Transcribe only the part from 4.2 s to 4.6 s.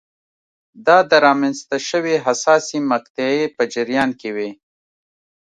وې.